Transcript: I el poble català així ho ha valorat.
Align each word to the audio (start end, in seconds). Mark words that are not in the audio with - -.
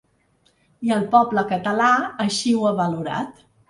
I 0.87 0.93
el 0.95 1.05
poble 1.13 1.45
català 1.53 1.93
així 2.27 2.59
ho 2.59 2.69
ha 2.73 2.77
valorat. 2.85 3.51